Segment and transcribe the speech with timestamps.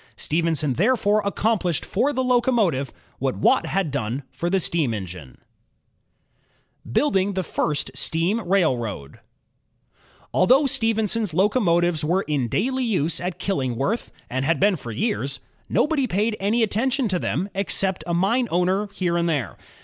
[0.15, 5.37] Stephenson there fore accomplished for the locomotive, what Watt had done for the steam engine.
[6.83, 9.19] george stephenson 63 Building the First Steam Railroad
[10.33, 16.07] Although Stephenson's locomotives were in daily use at Killingworth, and had been for years, nobody
[16.07, 19.55] paid any attention to them except a mine owner here and there.